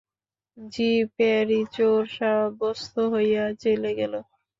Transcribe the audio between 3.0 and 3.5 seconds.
হইয়া